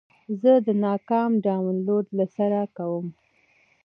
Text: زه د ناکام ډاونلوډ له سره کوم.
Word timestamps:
زه 0.41 0.51
د 0.67 0.69
ناکام 0.85 1.31
ډاونلوډ 1.45 2.05
له 2.17 2.25
سره 2.35 2.59
کوم. 2.77 3.05